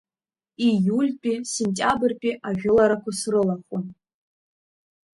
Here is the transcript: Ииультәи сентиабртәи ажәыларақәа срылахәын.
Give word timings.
Ииультәи 0.67 1.37
сентиабртәи 1.53 2.39
ажәыларақәа 2.47 3.11
срылахәын. 3.19 3.85